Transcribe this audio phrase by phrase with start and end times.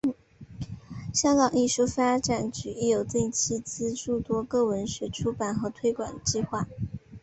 [1.13, 6.67] 香港艺术发展局亦有定期资助多个文学出版和推广计划。